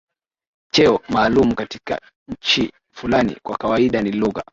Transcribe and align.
cheo 0.71 0.99
maalumu 1.09 1.55
katika 1.55 1.99
nchi 2.27 2.71
fulani 2.93 3.37
Kwa 3.43 3.57
kawaida 3.57 4.01
ni 4.01 4.11
lugha 4.11 4.43